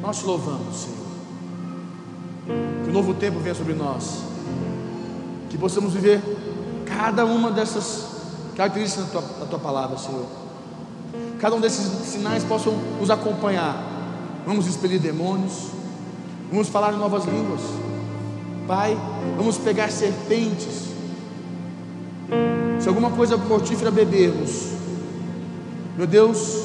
[0.00, 0.96] Nós te louvamos, Senhor.
[2.84, 4.22] Que o novo tempo venha sobre nós.
[5.50, 6.22] Que possamos viver
[6.86, 8.12] cada uma dessas
[8.56, 10.26] Características da tua, da tua palavra, Senhor.
[11.42, 13.76] Cada um desses sinais possam nos acompanhar.
[14.46, 15.70] Vamos expelir demônios.
[16.48, 17.60] Vamos falar em novas línguas.
[18.68, 18.96] Pai,
[19.36, 20.92] vamos pegar serpentes.
[22.78, 24.68] Se alguma coisa mortífera bebermos,
[25.96, 26.62] meu Deus,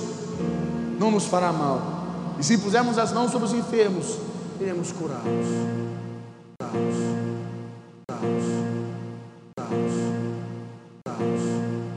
[0.99, 2.35] não nos fará mal.
[2.39, 4.19] E se pusermos as mãos sobre os enfermos,
[4.61, 5.23] iremos curá-los.
[5.25, 5.96] Curá